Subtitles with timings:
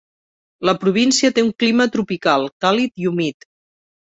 [0.69, 3.51] La província té un clima tropical càlid i humit.